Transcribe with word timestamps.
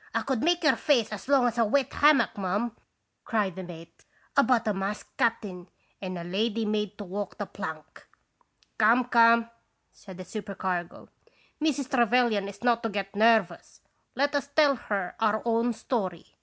"1 0.14 0.22
could 0.22 0.40
make 0.40 0.62
your 0.62 0.76
face 0.76 1.10
as 1.10 1.26
long 1.26 1.48
as 1.48 1.58
a 1.58 1.64
wet 1.64 1.92
hammock, 1.94 2.38
ma'am," 2.38 2.76
cried 3.24 3.56
the 3.56 3.64
mate," 3.64 4.04
about 4.36 4.68
a 4.68 4.72
masked 4.72 5.16
cap'n, 5.18 5.66
and 6.00 6.16
a 6.16 6.22
lady 6.22 6.64
made 6.64 6.96
to 6.96 7.02
walk 7.02 7.38
the 7.38 7.44
plank."" 7.46 8.06
Come, 8.78 9.06
come," 9.06 9.50
said 9.90 10.16
the 10.18 10.24
supercargo, 10.24 11.08
"Mrs. 11.60 11.90
Trevelyan 11.90 12.46
is 12.46 12.62
not 12.62 12.84
to 12.84 12.88
get 12.88 13.16
nervous. 13.16 13.80
Let 14.14 14.36
us 14.36 14.46
tell 14.46 14.76
her 14.76 15.16
our 15.18 15.42
own 15.44 15.72
story. 15.72 16.36